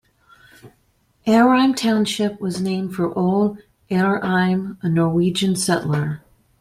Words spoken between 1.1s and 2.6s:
Hereim Township was